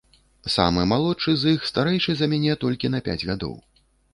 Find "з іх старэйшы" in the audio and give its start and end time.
1.41-2.11